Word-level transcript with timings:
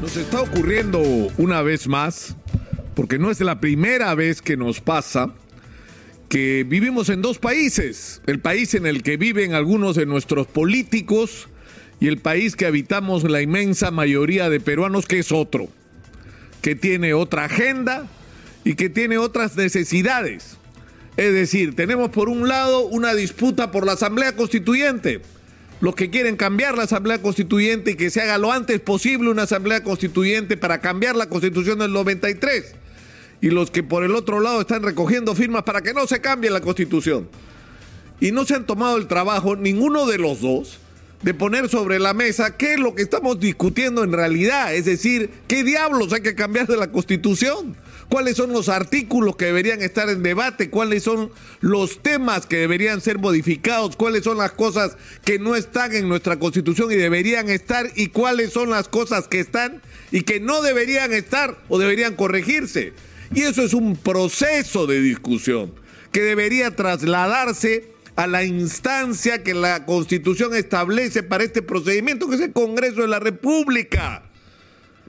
Nos 0.00 0.14
está 0.18 0.42
ocurriendo 0.42 1.00
una 1.38 1.62
vez 1.62 1.88
más, 1.88 2.36
porque 2.94 3.18
no 3.18 3.30
es 3.30 3.40
la 3.40 3.60
primera 3.60 4.14
vez 4.14 4.42
que 4.42 4.56
nos 4.58 4.80
pasa, 4.80 5.32
que 6.28 6.66
vivimos 6.68 7.08
en 7.08 7.22
dos 7.22 7.38
países, 7.38 8.20
el 8.26 8.40
país 8.40 8.74
en 8.74 8.84
el 8.84 9.02
que 9.02 9.16
viven 9.16 9.54
algunos 9.54 9.96
de 9.96 10.04
nuestros 10.04 10.46
políticos 10.46 11.48
y 11.98 12.08
el 12.08 12.18
país 12.18 12.56
que 12.56 12.66
habitamos 12.66 13.24
la 13.24 13.40
inmensa 13.40 13.90
mayoría 13.90 14.50
de 14.50 14.60
peruanos, 14.60 15.06
que 15.06 15.20
es 15.20 15.32
otro, 15.32 15.68
que 16.60 16.74
tiene 16.74 17.14
otra 17.14 17.46
agenda 17.46 18.06
y 18.64 18.74
que 18.74 18.90
tiene 18.90 19.16
otras 19.16 19.56
necesidades. 19.56 20.58
Es 21.16 21.32
decir, 21.32 21.74
tenemos 21.74 22.10
por 22.10 22.28
un 22.28 22.48
lado 22.48 22.84
una 22.84 23.14
disputa 23.14 23.70
por 23.70 23.86
la 23.86 23.92
Asamblea 23.92 24.36
Constituyente, 24.36 25.22
los 25.86 25.94
que 25.94 26.10
quieren 26.10 26.34
cambiar 26.34 26.76
la 26.76 26.82
Asamblea 26.82 27.22
Constituyente 27.22 27.92
y 27.92 27.94
que 27.94 28.10
se 28.10 28.20
haga 28.20 28.38
lo 28.38 28.50
antes 28.50 28.80
posible 28.80 29.30
una 29.30 29.44
Asamblea 29.44 29.84
Constituyente 29.84 30.56
para 30.56 30.80
cambiar 30.80 31.14
la 31.14 31.28
Constitución 31.28 31.78
del 31.78 31.92
93. 31.92 32.74
Y 33.40 33.50
los 33.50 33.70
que 33.70 33.84
por 33.84 34.02
el 34.02 34.16
otro 34.16 34.40
lado 34.40 34.60
están 34.60 34.82
recogiendo 34.82 35.36
firmas 35.36 35.62
para 35.62 35.82
que 35.82 35.94
no 35.94 36.08
se 36.08 36.20
cambie 36.20 36.50
la 36.50 36.60
Constitución. 36.60 37.28
Y 38.18 38.32
no 38.32 38.44
se 38.44 38.56
han 38.56 38.66
tomado 38.66 38.96
el 38.96 39.06
trabajo, 39.06 39.54
ninguno 39.54 40.06
de 40.06 40.18
los 40.18 40.40
dos, 40.40 40.80
de 41.22 41.34
poner 41.34 41.68
sobre 41.68 41.98
la 41.98 42.14
mesa 42.14 42.56
qué 42.56 42.74
es 42.74 42.78
lo 42.78 42.94
que 42.94 43.02
estamos 43.02 43.40
discutiendo 43.40 44.04
en 44.04 44.12
realidad. 44.12 44.74
Es 44.74 44.84
decir, 44.84 45.30
qué 45.48 45.64
diablos 45.64 46.12
hay 46.12 46.20
que 46.20 46.34
cambiar 46.34 46.66
de 46.66 46.76
la 46.76 46.92
Constitución 46.92 47.76
cuáles 48.08 48.36
son 48.36 48.52
los 48.52 48.68
artículos 48.68 49.36
que 49.36 49.46
deberían 49.46 49.82
estar 49.82 50.08
en 50.08 50.22
debate, 50.22 50.70
cuáles 50.70 51.02
son 51.02 51.30
los 51.60 52.02
temas 52.02 52.46
que 52.46 52.56
deberían 52.56 53.00
ser 53.00 53.18
modificados, 53.18 53.96
cuáles 53.96 54.24
son 54.24 54.38
las 54.38 54.52
cosas 54.52 54.96
que 55.24 55.38
no 55.38 55.56
están 55.56 55.94
en 55.94 56.08
nuestra 56.08 56.38
constitución 56.38 56.92
y 56.92 56.96
deberían 56.96 57.50
estar 57.50 57.90
y 57.94 58.08
cuáles 58.08 58.52
son 58.52 58.70
las 58.70 58.88
cosas 58.88 59.28
que 59.28 59.40
están 59.40 59.82
y 60.10 60.22
que 60.22 60.40
no 60.40 60.62
deberían 60.62 61.12
estar 61.12 61.58
o 61.68 61.78
deberían 61.78 62.14
corregirse. 62.14 62.92
Y 63.34 63.42
eso 63.42 63.62
es 63.62 63.74
un 63.74 63.96
proceso 63.96 64.86
de 64.86 65.00
discusión 65.00 65.72
que 66.12 66.22
debería 66.22 66.74
trasladarse 66.74 67.95
a 68.16 68.26
la 68.26 68.44
instancia 68.44 69.42
que 69.42 69.54
la 69.54 69.84
Constitución 69.84 70.54
establece 70.54 71.22
para 71.22 71.44
este 71.44 71.62
procedimiento, 71.62 72.28
que 72.28 72.36
es 72.36 72.40
el 72.40 72.52
Congreso 72.52 73.02
de 73.02 73.08
la 73.08 73.20
República. 73.20 74.22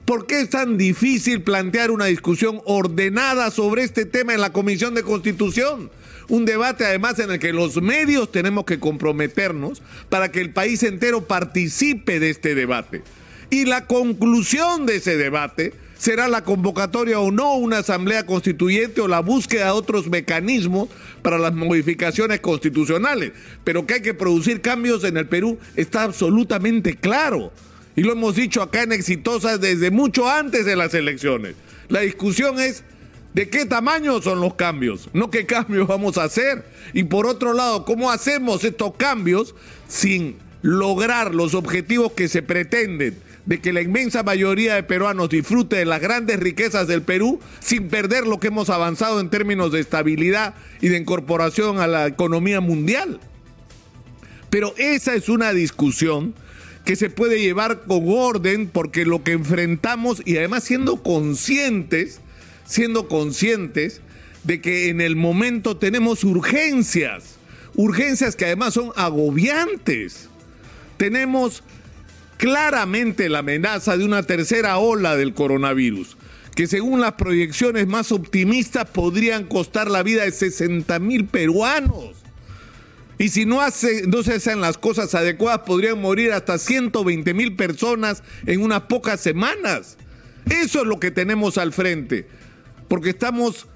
¿Por 0.04 0.26
qué 0.26 0.40
es 0.40 0.50
tan 0.50 0.78
difícil 0.78 1.42
plantear 1.42 1.90
una 1.90 2.06
discusión 2.06 2.60
ordenada 2.64 3.50
sobre 3.50 3.82
este 3.82 4.06
tema 4.06 4.34
en 4.34 4.40
la 4.40 4.52
Comisión 4.52 4.94
de 4.94 5.02
Constitución? 5.02 5.90
Un 6.28 6.44
debate 6.44 6.84
además 6.84 7.18
en 7.18 7.30
el 7.30 7.38
que 7.38 7.54
los 7.54 7.80
medios 7.80 8.30
tenemos 8.30 8.66
que 8.66 8.78
comprometernos 8.78 9.82
para 10.10 10.30
que 10.30 10.40
el 10.40 10.52
país 10.52 10.82
entero 10.82 11.26
participe 11.26 12.20
de 12.20 12.30
este 12.30 12.54
debate. 12.54 13.02
Y 13.50 13.64
la 13.64 13.86
conclusión 13.86 14.84
de 14.84 14.96
ese 14.96 15.16
debate 15.16 15.72
será 15.98 16.28
la 16.28 16.44
convocatoria 16.44 17.20
o 17.20 17.30
no 17.30 17.54
una 17.54 17.78
asamblea 17.78 18.24
constituyente 18.24 19.00
o 19.00 19.08
la 19.08 19.20
búsqueda 19.20 19.66
de 19.66 19.70
otros 19.72 20.08
mecanismos 20.08 20.88
para 21.22 21.38
las 21.38 21.52
modificaciones 21.52 22.40
constitucionales. 22.40 23.32
Pero 23.64 23.86
que 23.86 23.94
hay 23.94 24.02
que 24.02 24.14
producir 24.14 24.60
cambios 24.60 25.04
en 25.04 25.16
el 25.16 25.26
Perú 25.26 25.58
está 25.76 26.04
absolutamente 26.04 26.94
claro 26.94 27.52
y 27.98 28.02
lo 28.02 28.12
hemos 28.12 28.36
dicho 28.36 28.62
acá 28.62 28.84
en 28.84 28.92
Exitosas 28.92 29.60
desde 29.60 29.90
mucho 29.90 30.30
antes 30.30 30.64
de 30.64 30.76
las 30.76 30.94
elecciones. 30.94 31.56
La 31.88 31.98
discusión 31.98 32.60
es 32.60 32.84
de 33.34 33.48
qué 33.48 33.66
tamaño 33.66 34.22
son 34.22 34.40
los 34.40 34.54
cambios, 34.54 35.10
no 35.14 35.32
qué 35.32 35.46
cambios 35.46 35.88
vamos 35.88 36.16
a 36.16 36.22
hacer. 36.22 36.64
Y 36.92 37.02
por 37.02 37.26
otro 37.26 37.54
lado, 37.54 37.84
cómo 37.84 38.12
hacemos 38.12 38.62
estos 38.62 38.94
cambios 38.94 39.56
sin 39.88 40.36
lograr 40.62 41.34
los 41.34 41.54
objetivos 41.54 42.12
que 42.12 42.28
se 42.28 42.40
pretenden 42.40 43.18
de 43.48 43.62
que 43.62 43.72
la 43.72 43.80
inmensa 43.80 44.22
mayoría 44.22 44.74
de 44.74 44.82
peruanos 44.82 45.30
disfrute 45.30 45.76
de 45.76 45.86
las 45.86 46.02
grandes 46.02 46.38
riquezas 46.38 46.86
del 46.86 47.00
Perú 47.00 47.40
sin 47.60 47.88
perder 47.88 48.26
lo 48.26 48.38
que 48.38 48.48
hemos 48.48 48.68
avanzado 48.68 49.20
en 49.20 49.30
términos 49.30 49.72
de 49.72 49.80
estabilidad 49.80 50.54
y 50.82 50.88
de 50.88 50.98
incorporación 50.98 51.80
a 51.80 51.86
la 51.86 52.06
economía 52.06 52.60
mundial. 52.60 53.18
Pero 54.50 54.74
esa 54.76 55.14
es 55.14 55.30
una 55.30 55.54
discusión 55.54 56.34
que 56.84 56.94
se 56.94 57.08
puede 57.08 57.40
llevar 57.40 57.84
con 57.86 58.04
orden 58.08 58.68
porque 58.68 59.06
lo 59.06 59.24
que 59.24 59.32
enfrentamos 59.32 60.20
y 60.26 60.36
además 60.36 60.64
siendo 60.64 61.02
conscientes, 61.02 62.20
siendo 62.66 63.08
conscientes 63.08 64.02
de 64.44 64.60
que 64.60 64.90
en 64.90 65.00
el 65.00 65.16
momento 65.16 65.78
tenemos 65.78 66.22
urgencias, 66.22 67.36
urgencias 67.76 68.36
que 68.36 68.44
además 68.44 68.74
son 68.74 68.92
agobiantes. 68.94 70.28
Tenemos 70.98 71.62
claramente 72.38 73.28
la 73.28 73.40
amenaza 73.40 73.98
de 73.98 74.04
una 74.04 74.22
tercera 74.22 74.78
ola 74.78 75.16
del 75.16 75.34
coronavirus, 75.34 76.16
que 76.54 76.66
según 76.66 77.00
las 77.00 77.12
proyecciones 77.14 77.86
más 77.86 78.10
optimistas 78.12 78.86
podrían 78.86 79.44
costar 79.44 79.90
la 79.90 80.02
vida 80.02 80.24
de 80.24 80.32
60 80.32 80.98
mil 81.00 81.26
peruanos. 81.26 82.16
Y 83.18 83.30
si 83.30 83.44
no, 83.44 83.60
no 84.06 84.22
se 84.22 84.34
hacen 84.34 84.60
las 84.60 84.78
cosas 84.78 85.14
adecuadas, 85.16 85.62
podrían 85.66 86.00
morir 86.00 86.32
hasta 86.32 86.56
120 86.56 87.34
mil 87.34 87.56
personas 87.56 88.22
en 88.46 88.62
unas 88.62 88.82
pocas 88.82 89.20
semanas. 89.20 89.98
Eso 90.48 90.82
es 90.82 90.86
lo 90.86 91.00
que 91.00 91.10
tenemos 91.10 91.58
al 91.58 91.72
frente, 91.72 92.28
porque 92.86 93.10
estamos 93.10 93.66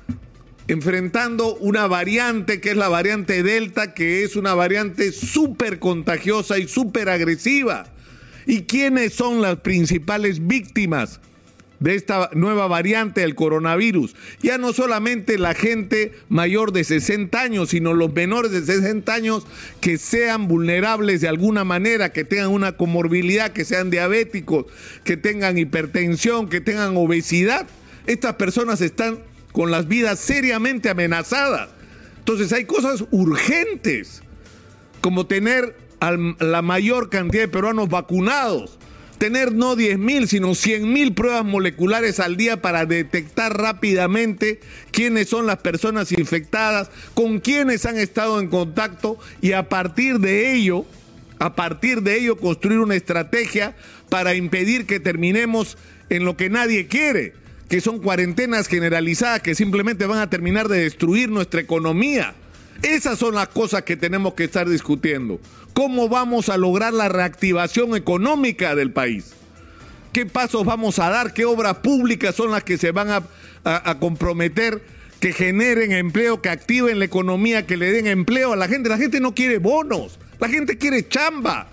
enfrentando 0.68 1.56
una 1.56 1.88
variante 1.88 2.60
que 2.60 2.70
es 2.70 2.76
la 2.76 2.88
variante 2.88 3.42
Delta, 3.42 3.94
que 3.94 4.22
es 4.22 4.36
una 4.36 4.54
variante 4.54 5.10
súper 5.10 5.80
contagiosa 5.80 6.58
y 6.58 6.68
súper 6.68 7.08
agresiva. 7.08 7.92
¿Y 8.46 8.62
quiénes 8.62 9.14
son 9.14 9.42
las 9.42 9.56
principales 9.60 10.46
víctimas? 10.46 11.20
de 11.82 11.96
esta 11.96 12.30
nueva 12.32 12.68
variante 12.68 13.22
del 13.22 13.34
coronavirus. 13.34 14.14
Ya 14.40 14.56
no 14.56 14.72
solamente 14.72 15.36
la 15.36 15.52
gente 15.52 16.12
mayor 16.28 16.72
de 16.72 16.84
60 16.84 17.40
años, 17.40 17.70
sino 17.70 17.92
los 17.92 18.12
menores 18.14 18.52
de 18.52 18.62
60 18.62 19.12
años 19.12 19.46
que 19.80 19.98
sean 19.98 20.46
vulnerables 20.46 21.20
de 21.20 21.28
alguna 21.28 21.64
manera, 21.64 22.12
que 22.12 22.24
tengan 22.24 22.50
una 22.50 22.76
comorbilidad, 22.76 23.52
que 23.52 23.64
sean 23.64 23.90
diabéticos, 23.90 24.66
que 25.02 25.16
tengan 25.16 25.58
hipertensión, 25.58 26.48
que 26.48 26.60
tengan 26.60 26.96
obesidad. 26.96 27.66
Estas 28.06 28.34
personas 28.34 28.80
están 28.80 29.18
con 29.50 29.72
las 29.72 29.88
vidas 29.88 30.20
seriamente 30.20 30.88
amenazadas. 30.88 31.70
Entonces 32.18 32.52
hay 32.52 32.64
cosas 32.64 33.04
urgentes, 33.10 34.22
como 35.00 35.26
tener 35.26 35.76
la 36.10 36.62
mayor 36.62 37.10
cantidad 37.10 37.42
de 37.42 37.48
peruanos 37.48 37.88
vacunados, 37.88 38.78
tener 39.18 39.52
no 39.52 39.76
10 39.76 39.98
mil, 39.98 40.26
sino 40.26 40.54
100 40.54 40.92
mil 40.92 41.14
pruebas 41.14 41.44
moleculares 41.44 42.18
al 42.18 42.36
día 42.36 42.60
para 42.60 42.86
detectar 42.86 43.56
rápidamente 43.56 44.58
quiénes 44.90 45.28
son 45.28 45.46
las 45.46 45.58
personas 45.58 46.10
infectadas, 46.10 46.90
con 47.14 47.38
quiénes 47.38 47.86
han 47.86 47.98
estado 47.98 48.40
en 48.40 48.48
contacto 48.48 49.18
y 49.40 49.52
a 49.52 49.68
partir 49.68 50.18
de 50.18 50.54
ello, 50.54 50.84
a 51.38 51.54
partir 51.54 52.02
de 52.02 52.18
ello 52.18 52.36
construir 52.36 52.80
una 52.80 52.96
estrategia 52.96 53.76
para 54.08 54.34
impedir 54.34 54.86
que 54.86 54.98
terminemos 54.98 55.78
en 56.10 56.24
lo 56.24 56.36
que 56.36 56.50
nadie 56.50 56.88
quiere, 56.88 57.34
que 57.68 57.80
son 57.80 58.00
cuarentenas 58.00 58.66
generalizadas 58.66 59.40
que 59.40 59.54
simplemente 59.54 60.06
van 60.06 60.18
a 60.18 60.30
terminar 60.30 60.66
de 60.66 60.80
destruir 60.80 61.30
nuestra 61.30 61.60
economía. 61.60 62.34
Esas 62.82 63.18
son 63.18 63.34
las 63.36 63.48
cosas 63.48 63.82
que 63.82 63.96
tenemos 63.96 64.34
que 64.34 64.44
estar 64.44 64.68
discutiendo. 64.68 65.40
¿Cómo 65.72 66.08
vamos 66.08 66.48
a 66.48 66.56
lograr 66.56 66.92
la 66.92 67.08
reactivación 67.08 67.96
económica 67.96 68.74
del 68.74 68.92
país? 68.92 69.32
¿Qué 70.12 70.26
pasos 70.26 70.64
vamos 70.64 70.98
a 70.98 71.08
dar? 71.08 71.32
¿Qué 71.32 71.44
obras 71.44 71.76
públicas 71.76 72.34
son 72.34 72.50
las 72.50 72.64
que 72.64 72.76
se 72.76 72.90
van 72.90 73.24
a, 73.64 73.98
comprometer? 73.98 74.82
Que 75.20 75.32
generen 75.32 75.92
empleo, 75.92 76.42
que 76.42 76.50
activen 76.50 76.98
la 76.98 77.04
economía, 77.04 77.66
que 77.66 77.76
le 77.76 77.92
den 77.92 78.08
empleo 78.08 78.52
a 78.52 78.56
la 78.56 78.68
gente. 78.68 78.88
La 78.88 78.98
gente 78.98 79.20
no 79.20 79.34
quiere 79.34 79.58
bonos, 79.58 80.18
la 80.40 80.48
gente 80.48 80.76
quiere 80.76 81.08
chamba 81.08 81.71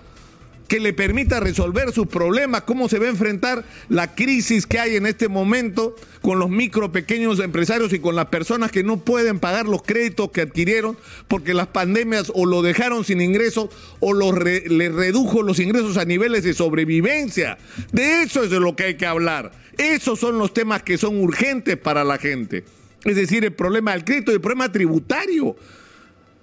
que 0.70 0.80
le 0.80 0.94
permita 0.94 1.40
resolver 1.40 1.92
sus 1.92 2.08
problemas, 2.08 2.62
cómo 2.62 2.88
se 2.88 3.00
va 3.00 3.08
a 3.08 3.10
enfrentar 3.10 3.66
la 3.90 4.14
crisis 4.14 4.68
que 4.68 4.80
hay 4.80 4.96
en 4.96 5.08
este 5.08 5.28
momento 5.28 5.96
con 6.22 6.38
los 6.38 6.52
micro, 6.52 6.92
pequeños 6.92 7.40
empresarios 7.40 7.92
y 7.92 8.00
con 8.00 8.16
las 8.16 8.28
personas 8.28 8.72
que 8.72 8.84
no 8.84 9.04
pueden 9.04 9.40
pagar 9.40 9.66
los 9.66 9.82
créditos 9.82 10.30
que 10.30 10.42
adquirieron 10.42 10.96
porque 11.28 11.56
las 11.56 11.68
pandemias 11.68 12.32
o 12.36 12.46
lo 12.46 12.62
dejaron 12.62 13.04
sin 13.04 13.20
ingresos 13.20 13.70
o 14.00 14.14
los 14.14 14.36
les 14.40 14.94
redujo 14.94 15.42
los 15.42 15.60
ingresos 15.60 15.98
a 15.98 16.06
niveles 16.06 16.44
de 16.44 16.54
sobrevivencia. 16.54 17.58
De 17.92 18.22
eso 18.22 18.44
es 18.44 18.52
de 18.52 18.60
lo 18.60 18.76
que 18.76 18.84
hay 18.84 18.94
que 18.94 19.08
hablar. 19.08 19.52
Esos 19.80 20.20
son 20.20 20.38
los 20.38 20.54
temas 20.54 20.84
que 20.84 21.00
son 21.00 21.20
urgentes 21.20 21.78
para 21.78 22.04
la 22.04 22.20
gente. 22.20 22.64
Es 23.06 23.16
decir, 23.16 23.44
el 23.44 23.54
problema 23.54 23.94
del 23.94 24.06
crédito 24.06 24.32
y 24.32 24.36
el 24.36 24.42
problema 24.42 24.72
tributario. 24.72 25.56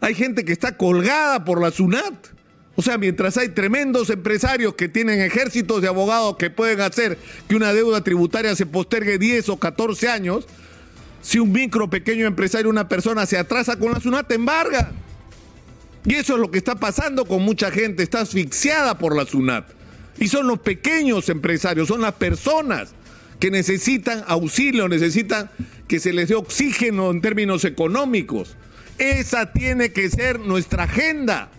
Hay 0.01 0.15
gente 0.15 0.45
que 0.45 0.53
está 0.53 0.77
colgada 0.77 1.45
por 1.45 1.63
la 1.63 1.71
SUNAT 1.71 2.36
o 2.77 2.83
sea, 2.83 2.99
mientras 2.99 3.39
hay 3.39 3.49
tremendos 3.49 4.11
empresarios 4.11 4.75
que 4.75 4.89
tienen 4.89 5.21
ejércitos 5.21 5.81
de 5.81 5.89
abogados 5.89 6.37
que 6.37 6.51
pueden 6.51 6.83
hacer 6.83 7.19
que 7.49 7.57
una 7.57 7.73
deuda 7.73 8.05
tributaria 8.05 8.55
se 8.55 8.67
postergue 8.67 9.19
10 9.19 9.49
o 9.49 9.57
14 9.57 10.09
años, 10.09 10.47
si 11.23 11.39
un 11.39 11.51
micro, 11.51 11.89
pequeño 11.89 12.27
empresario, 12.27 12.69
una 12.69 12.87
persona 12.87 13.25
se 13.25 13.39
atrasa 13.39 13.77
con 13.77 13.93
la 13.93 14.01
SUNAT, 14.01 14.31
embarga. 14.31 14.93
Y 16.05 16.15
eso 16.15 16.35
es 16.35 16.41
lo 16.41 16.51
que 16.51 16.59
está 16.59 16.77
pasando 16.77 17.25
con 17.25 17.43
mucha 17.43 17.71
gente, 17.71 18.03
está 18.03 18.21
asfixiada 18.21 18.99
por 18.99 19.17
la 19.17 19.25
SUNAT. 19.25 19.67
Y 20.19 20.29
son 20.29 20.47
los 20.47 20.61
pequeños 20.61 21.31
empresarios, 21.31 21.89
son 21.89 22.03
las 22.03 22.15
personas 22.15 22.91
que 23.41 23.51
necesitan 23.51 24.23
auxilio, 24.29 24.87
necesitan 24.87 25.51
que 25.89 25.99
se 25.99 26.13
les 26.13 26.29
dé 26.29 26.35
oxígeno 26.35 27.11
en 27.11 27.23
términos 27.23 27.65
económicos. 27.65 28.55
Esa 28.99 29.53
tiene 29.53 29.93
que 29.93 30.11
ser 30.11 30.41
nuestra 30.41 30.85
agenda. 30.85 31.51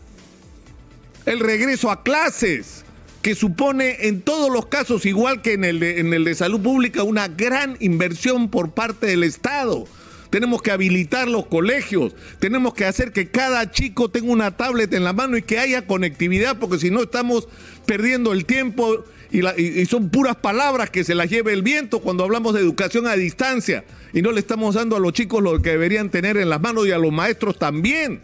El 1.28 1.42
regreso 1.42 1.92
a 1.92 2.04
clases, 2.04 2.86
que 3.22 3.36
supone 3.36 4.08
en 4.08 4.22
todos 4.22 4.50
los 4.50 4.68
casos, 4.68 5.06
igual 5.06 5.42
que 5.42 5.52
en 5.52 5.66
el 5.66 5.82
de, 5.82 6.00
en 6.00 6.14
el 6.14 6.24
de 6.24 6.34
salud 6.34 6.62
pública, 6.62 7.04
una 7.04 7.28
gran 7.28 7.76
inversión 7.82 8.50
por 8.50 8.72
parte 8.72 9.08
del 9.08 9.24
Estado. 9.24 9.84
Tenemos 10.30 10.62
que 10.62 10.72
habilitar 10.72 11.28
los 11.28 11.48
colegios, 11.48 12.16
tenemos 12.40 12.74
que 12.74 12.86
hacer 12.86 13.12
que 13.12 13.28
cada 13.28 13.70
chico 13.72 14.08
tenga 14.08 14.32
una 14.32 14.56
tablet 14.56 14.94
en 14.94 15.04
la 15.04 15.12
mano 15.12 15.36
y 15.36 15.42
que 15.42 15.60
haya 15.60 15.86
conectividad, 15.86 16.60
porque 16.60 16.80
si 16.80 16.92
no 16.92 17.04
estamos 17.04 17.50
perdiendo 17.86 18.32
el 18.32 18.46
tiempo 18.46 19.04
y, 19.30 19.86
son 19.86 20.10
puras 20.10 20.38
palabras 20.38 20.90
que 20.92 21.04
se 21.04 21.14
las 21.14 21.30
lleve 21.30 21.52
el 21.52 21.62
viento 21.62 22.00
cuando 22.00 22.24
hablamos 22.24 22.54
de 22.54 22.62
educación 22.62 23.06
a 23.06 23.18
distancia 23.18 23.84
y 24.14 24.22
no 24.22 24.32
le 24.32 24.40
estamos 24.40 24.76
dando 24.76 24.96
a 24.96 25.02
los 25.02 25.12
chicos 25.12 25.44
lo 25.44 25.62
que 25.62 25.72
deberían 25.72 26.10
tener 26.10 26.38
en 26.38 26.50
las 26.50 26.62
manos 26.62 26.88
y 26.88 26.92
a 26.92 26.98
los 26.98 27.12
maestros 27.12 27.60
también. 27.60 28.22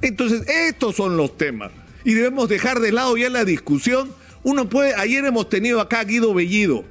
Entonces, 0.00 0.48
estos 0.48 0.96
son 0.96 1.18
los 1.18 1.36
temas 1.36 1.83
y 2.04 2.14
debemos 2.14 2.48
dejar 2.48 2.80
de 2.80 2.92
lado 2.92 3.16
ya 3.16 3.30
la 3.30 3.44
discusión. 3.44 4.12
Uno 4.42 4.68
puede, 4.68 4.94
ayer 4.94 5.24
hemos 5.24 5.48
tenido 5.48 5.80
acá 5.80 6.04
Guido 6.04 6.34
Bellido. 6.34 6.84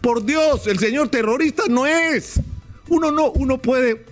Por 0.00 0.24
Dios, 0.24 0.66
el 0.66 0.78
señor 0.78 1.08
terrorista 1.08 1.64
no 1.68 1.86
es. 1.86 2.40
Uno 2.88 3.10
no, 3.10 3.30
uno 3.32 3.58
puede 3.58 4.04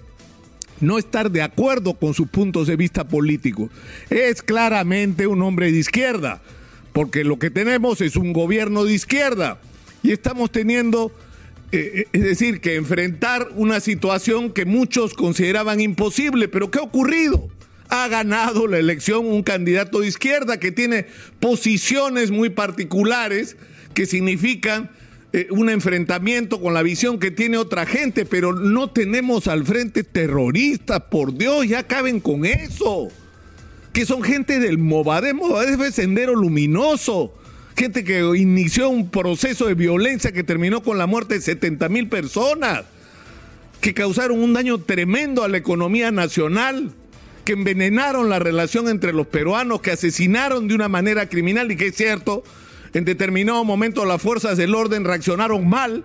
no 0.81 0.99
estar 0.99 1.31
de 1.31 1.43
acuerdo 1.43 1.95
con 1.95 2.15
sus 2.15 2.29
puntos 2.29 2.67
de 2.67 2.77
vista 2.77 3.05
políticos. 3.05 3.71
Es 4.11 4.43
claramente 4.43 5.27
un 5.27 5.43
hombre 5.43 5.73
de 5.73 5.79
izquierda 5.79 6.43
porque 6.95 7.25
lo 7.25 7.41
que 7.41 7.51
tenemos 7.51 8.01
es 8.01 8.15
un 8.15 8.33
gobierno 8.33 8.85
de 8.85 8.95
izquierda 8.95 9.59
y 10.05 10.13
estamos 10.13 10.53
teniendo, 10.53 11.11
eh, 11.73 11.91
eh, 11.95 12.07
es 12.13 12.23
decir, 12.23 12.61
que 12.61 12.77
enfrentar 12.77 13.49
una 13.57 13.81
situación 13.81 14.53
que 14.53 14.65
muchos 14.65 15.13
consideraban 15.13 15.81
imposible, 15.81 16.47
pero 16.47 16.71
¿qué 16.71 16.79
ha 16.79 16.83
ocurrido? 16.83 17.49
Ha 17.89 18.09
ganado 18.09 18.67
la 18.67 18.79
elección 18.79 19.27
un 19.27 19.43
candidato 19.43 20.01
de 20.01 20.09
izquierda 20.09 20.59
que 20.59 20.73
tiene 20.73 21.07
posiciones 21.41 22.31
muy 22.31 22.51
particulares 22.51 23.57
que 23.93 24.07
significan 24.07 24.91
eh, 25.33 25.49
un 25.51 25.69
enfrentamiento 25.71 26.61
con 26.61 26.75
la 26.75 26.83
visión 26.83 27.19
que 27.19 27.31
tiene 27.31 27.57
otra 27.57 27.87
gente, 27.87 28.25
pero 28.25 28.53
no 28.53 28.91
tenemos 28.91 29.47
al 29.49 29.65
frente 29.65 30.03
terroristas, 30.05 31.01
por 31.11 31.37
Dios, 31.37 31.69
ya 31.69 31.81
acaben 31.81 32.21
con 32.21 32.45
eso 32.45 33.11
que 33.95 34.05
son 34.05 34.23
gente 34.23 34.59
del 34.59 34.77
Movadef. 34.77 35.35
Movadef 35.35 35.81
es 35.81 35.95
Sendero 35.95 36.35
Luminoso. 36.35 37.33
Gente 37.77 38.03
que 38.03 38.21
inició 38.37 38.91
un 38.91 39.09
proceso 39.09 39.67
de 39.67 39.75
violencia 39.75 40.33
que 40.33 40.43
terminó 40.43 40.83
con 40.83 40.99
la 40.99 41.07
muerte 41.07 41.35
de 41.35 41.41
70 41.41 41.89
mil 41.89 42.09
personas. 42.09 42.83
Que 43.81 43.95
causaron 43.95 44.43
un 44.43 44.53
daño 44.53 44.79
tremendo 44.79 45.45
a 45.45 45.49
la 45.49 45.59
economía 45.59 46.11
nacional. 46.11 46.91
Que 47.45 47.53
envenenaron 47.53 48.29
la 48.29 48.39
relación 48.39 48.89
entre 48.89 49.13
los 49.13 49.27
peruanos. 49.27 49.81
Que 49.81 49.93
asesinaron 49.93 50.69
de 50.69 50.75
una 50.75 50.89
manera 50.89 51.29
criminal. 51.29 51.71
Y 51.71 51.77
que 51.77 51.89
es 51.89 51.97
cierto, 51.97 52.45
en 52.93 53.05
determinado 53.05 53.65
momento 53.65 54.05
las 54.05 54.23
fuerzas 54.23 54.57
del 54.57 54.75
orden 54.75 55.05
reaccionaron 55.05 55.69
mal 55.69 56.05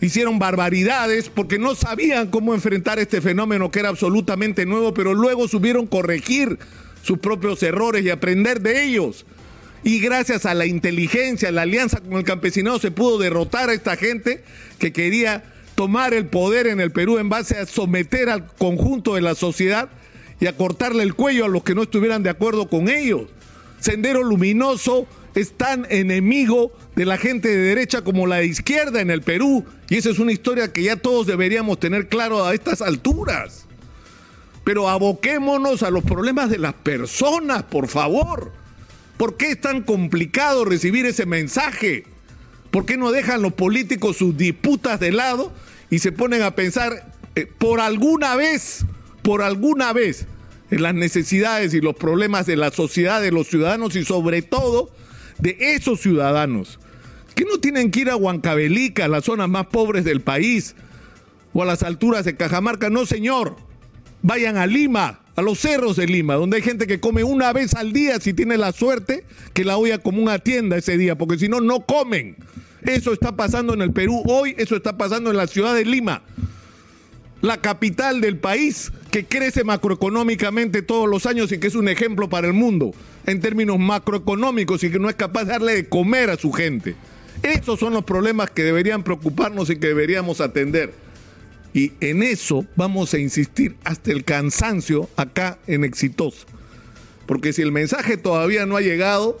hicieron 0.00 0.38
barbaridades 0.38 1.28
porque 1.28 1.58
no 1.58 1.74
sabían 1.74 2.28
cómo 2.28 2.54
enfrentar 2.54 2.98
este 2.98 3.20
fenómeno 3.20 3.70
que 3.70 3.80
era 3.80 3.88
absolutamente 3.88 4.66
nuevo, 4.66 4.92
pero 4.92 5.14
luego 5.14 5.48
subieron 5.48 5.86
corregir 5.86 6.58
sus 7.02 7.18
propios 7.18 7.62
errores 7.62 8.04
y 8.04 8.10
aprender 8.10 8.60
de 8.60 8.84
ellos. 8.84 9.24
Y 9.82 10.00
gracias 10.00 10.46
a 10.46 10.54
la 10.54 10.66
inteligencia, 10.66 11.52
la 11.52 11.62
alianza 11.62 12.00
con 12.00 12.14
el 12.14 12.24
campesinado 12.24 12.78
se 12.78 12.90
pudo 12.90 13.18
derrotar 13.18 13.68
a 13.68 13.74
esta 13.74 13.96
gente 13.96 14.42
que 14.78 14.92
quería 14.92 15.44
tomar 15.74 16.14
el 16.14 16.26
poder 16.26 16.66
en 16.66 16.80
el 16.80 16.90
Perú 16.90 17.18
en 17.18 17.28
base 17.28 17.58
a 17.58 17.66
someter 17.66 18.30
al 18.30 18.46
conjunto 18.46 19.14
de 19.14 19.20
la 19.20 19.34
sociedad 19.34 19.90
y 20.40 20.46
a 20.46 20.56
cortarle 20.56 21.02
el 21.02 21.14
cuello 21.14 21.44
a 21.44 21.48
los 21.48 21.62
que 21.62 21.74
no 21.74 21.82
estuvieran 21.82 22.22
de 22.22 22.30
acuerdo 22.30 22.68
con 22.68 22.88
ellos. 22.88 23.22
Sendero 23.80 24.22
Luminoso 24.22 25.06
es 25.34 25.52
tan 25.52 25.86
enemigo 25.90 26.72
de 26.96 27.04
la 27.04 27.18
gente 27.18 27.48
de 27.48 27.56
derecha 27.56 28.02
como 28.02 28.26
la 28.26 28.36
de 28.36 28.46
izquierda 28.46 29.00
en 29.00 29.10
el 29.10 29.22
Perú. 29.22 29.64
Y 29.88 29.96
esa 29.96 30.10
es 30.10 30.18
una 30.18 30.32
historia 30.32 30.72
que 30.72 30.82
ya 30.82 30.96
todos 30.96 31.26
deberíamos 31.26 31.80
tener 31.80 32.08
claro 32.08 32.44
a 32.44 32.54
estas 32.54 32.80
alturas. 32.80 33.66
Pero 34.64 34.88
aboquémonos 34.88 35.82
a 35.82 35.90
los 35.90 36.04
problemas 36.04 36.50
de 36.50 36.58
las 36.58 36.74
personas, 36.74 37.64
por 37.64 37.88
favor. 37.88 38.52
¿Por 39.16 39.36
qué 39.36 39.52
es 39.52 39.60
tan 39.60 39.82
complicado 39.82 40.64
recibir 40.64 41.04
ese 41.06 41.26
mensaje? 41.26 42.04
¿Por 42.70 42.86
qué 42.86 42.96
no 42.96 43.12
dejan 43.12 43.42
los 43.42 43.52
políticos 43.52 44.16
sus 44.16 44.36
disputas 44.36 44.98
de 44.98 45.12
lado 45.12 45.52
y 45.90 45.98
se 45.98 46.10
ponen 46.10 46.42
a 46.42 46.54
pensar 46.54 47.12
eh, 47.36 47.46
por 47.58 47.80
alguna 47.80 48.34
vez, 48.36 48.84
por 49.24 49.40
alguna 49.40 49.94
vez, 49.94 50.26
en 50.70 50.82
las 50.82 50.94
necesidades 50.94 51.72
y 51.72 51.80
los 51.80 51.96
problemas 51.96 52.44
de 52.44 52.56
la 52.56 52.70
sociedad, 52.70 53.22
de 53.22 53.32
los 53.32 53.48
ciudadanos 53.48 53.96
y 53.96 54.04
sobre 54.04 54.42
todo 54.42 54.90
de 55.38 55.56
esos 55.58 56.00
ciudadanos 56.00 56.78
que 57.34 57.44
no 57.44 57.58
tienen 57.58 57.90
que 57.90 58.00
ir 58.00 58.10
a 58.10 58.16
Huancavelica, 58.16 59.08
las 59.08 59.24
zonas 59.24 59.48
más 59.48 59.66
pobres 59.66 60.04
del 60.04 60.20
país, 60.20 60.76
o 61.54 61.62
a 61.62 61.66
las 61.66 61.82
alturas 61.82 62.26
de 62.26 62.36
Cajamarca. 62.36 62.90
No, 62.90 63.06
señor. 63.06 63.56
Vayan 64.22 64.56
a 64.56 64.66
Lima, 64.66 65.20
a 65.36 65.42
los 65.42 65.58
cerros 65.58 65.96
de 65.96 66.06
Lima, 66.06 66.34
donde 66.34 66.58
hay 66.58 66.62
gente 66.62 66.86
que 66.86 67.00
come 67.00 67.24
una 67.24 67.52
vez 67.52 67.74
al 67.74 67.92
día, 67.92 68.20
si 68.20 68.34
tiene 68.34 68.56
la 68.56 68.72
suerte, 68.72 69.24
que 69.52 69.64
la 69.64 69.78
olla 69.78 69.98
como 69.98 70.22
una 70.22 70.38
tienda 70.38 70.76
ese 70.76 70.96
día, 70.96 71.16
porque 71.18 71.38
si 71.38 71.48
no, 71.48 71.60
no 71.60 71.80
comen. 71.80 72.36
Eso 72.82 73.12
está 73.12 73.36
pasando 73.36 73.74
en 73.74 73.82
el 73.82 73.92
Perú 73.92 74.22
hoy, 74.26 74.54
eso 74.58 74.76
está 74.76 74.96
pasando 74.96 75.30
en 75.30 75.36
la 75.36 75.46
ciudad 75.46 75.74
de 75.74 75.84
Lima, 75.84 76.22
la 77.44 77.58
capital 77.58 78.22
del 78.22 78.38
país, 78.38 78.90
que 79.10 79.26
crece 79.26 79.64
macroeconómicamente 79.64 80.80
todos 80.80 81.06
los 81.06 81.26
años 81.26 81.52
y 81.52 81.58
que 81.58 81.66
es 81.66 81.74
un 81.74 81.88
ejemplo 81.88 82.30
para 82.30 82.46
el 82.46 82.54
mundo 82.54 82.92
en 83.26 83.40
términos 83.42 83.78
macroeconómicos 83.78 84.82
y 84.82 84.90
que 84.90 84.98
no 84.98 85.10
es 85.10 85.14
capaz 85.14 85.44
de 85.44 85.52
darle 85.52 85.74
de 85.74 85.86
comer 85.86 86.30
a 86.30 86.38
su 86.38 86.52
gente. 86.52 86.96
Esos 87.42 87.78
son 87.78 87.92
los 87.92 88.04
problemas 88.04 88.48
que 88.48 88.62
deberían 88.62 89.02
preocuparnos 89.02 89.68
y 89.68 89.76
que 89.76 89.88
deberíamos 89.88 90.40
atender. 90.40 90.94
Y 91.74 91.92
en 92.00 92.22
eso 92.22 92.64
vamos 92.76 93.12
a 93.12 93.18
insistir 93.18 93.76
hasta 93.84 94.10
el 94.10 94.24
cansancio 94.24 95.10
acá 95.14 95.58
en 95.66 95.84
Exitoso. 95.84 96.46
Porque 97.26 97.52
si 97.52 97.60
el 97.60 97.72
mensaje 97.72 98.16
todavía 98.16 98.64
no 98.64 98.78
ha 98.78 98.80
llegado, 98.80 99.38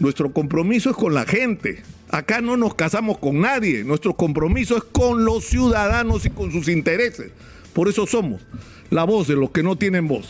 nuestro 0.00 0.34
compromiso 0.34 0.90
es 0.90 0.96
con 0.96 1.14
la 1.14 1.24
gente. 1.24 1.82
Acá 2.10 2.40
no 2.40 2.56
nos 2.56 2.74
casamos 2.74 3.18
con 3.18 3.40
nadie. 3.40 3.84
Nuestro 3.84 4.14
compromiso 4.14 4.76
es 4.76 4.84
con 4.84 5.24
los 5.24 5.44
ciudadanos 5.44 6.24
y 6.24 6.30
con 6.30 6.50
sus 6.50 6.68
intereses. 6.68 7.30
Por 7.72 7.88
eso 7.88 8.06
somos 8.06 8.40
la 8.90 9.04
voz 9.04 9.28
de 9.28 9.36
los 9.36 9.50
que 9.50 9.62
no 9.62 9.76
tienen 9.76 10.08
voz. 10.08 10.26